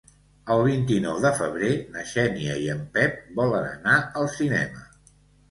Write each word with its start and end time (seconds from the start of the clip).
El 0.53 0.61
vint-i-nou 0.67 1.19
de 1.25 1.31
febrer 1.39 1.69
na 1.97 2.05
Xènia 2.13 2.57
i 2.65 2.65
en 2.77 2.81
Pep 2.97 3.21
volen 3.43 3.69
anar 3.75 4.01
al 4.23 4.29
cinema. 4.41 4.85